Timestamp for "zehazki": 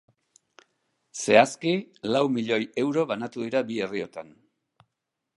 1.23-1.73